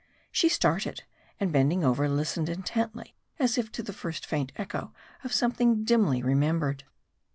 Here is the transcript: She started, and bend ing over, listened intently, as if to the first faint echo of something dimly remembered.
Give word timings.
She 0.31 0.49
started, 0.49 1.03
and 1.39 1.51
bend 1.53 1.73
ing 1.73 1.83
over, 1.83 2.09
listened 2.09 2.49
intently, 2.49 3.15
as 3.37 3.59
if 3.59 3.71
to 3.73 3.83
the 3.83 3.93
first 3.93 4.25
faint 4.25 4.51
echo 4.55 4.91
of 5.23 5.31
something 5.31 5.83
dimly 5.83 6.23
remembered. 6.23 6.85